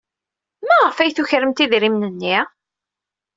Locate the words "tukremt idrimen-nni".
1.11-2.37